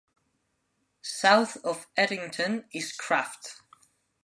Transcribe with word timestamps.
South 1.03 1.57
of 1.63 1.85
Eddington 1.95 2.65
is 2.73 2.91
Krafft. 2.91 3.61